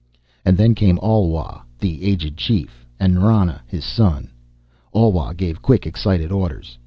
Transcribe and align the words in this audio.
And 0.43 0.57
then 0.57 0.73
came 0.73 0.97
Alwa, 1.03 1.61
the 1.77 2.03
aged 2.05 2.35
chieftain, 2.35 2.71
and 2.99 3.17
Nrana, 3.17 3.59
his 3.67 3.85
son. 3.85 4.31
Alwa 4.95 5.35
gave 5.35 5.61
quick, 5.61 5.85
excited 5.85 6.31
orders. 6.31 6.79